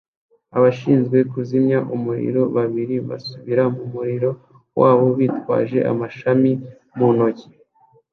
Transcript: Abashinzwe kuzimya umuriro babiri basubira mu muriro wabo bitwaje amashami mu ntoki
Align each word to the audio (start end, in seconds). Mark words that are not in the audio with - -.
Abashinzwe 0.57 1.17
kuzimya 1.31 1.79
umuriro 1.95 2.41
babiri 2.55 2.95
basubira 3.07 3.63
mu 3.75 3.83
muriro 3.93 4.29
wabo 4.79 5.05
bitwaje 5.17 5.79
amashami 5.91 6.51
mu 6.97 7.09
ntoki 7.15 7.47